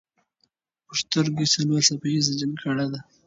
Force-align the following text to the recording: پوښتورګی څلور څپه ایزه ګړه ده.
پوښتورګی 0.87 1.45
څلور 1.55 1.81
څپه 1.87 2.07
ایزه 2.13 2.33
ګړه 2.63 2.85
ده. 2.91 2.99